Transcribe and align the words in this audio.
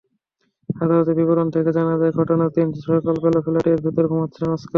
আদালতের 0.69 1.15
বিবরণ 1.19 1.47
থেকে 1.55 1.69
জানা 1.77 1.95
যায়, 1.97 2.13
ঘটনার 2.19 2.51
দিন 2.55 2.67
সকালবেলা 2.85 3.39
ফ্ল্যাটের 3.45 3.83
ভেতরে 3.85 4.07
ঘুমাচ্ছিলেন 4.11 4.49
অস্কার। 4.51 4.69